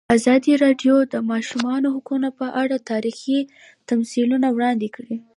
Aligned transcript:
ازادي 0.15 0.53
راډیو 0.63 0.95
د 1.03 1.09
د 1.13 1.15
ماشومانو 1.31 1.87
حقونه 1.95 2.29
په 2.39 2.47
اړه 2.61 2.85
تاریخي 2.91 3.39
تمثیلونه 3.89 4.47
وړاندې 4.51 4.87
کړي. 4.95 5.15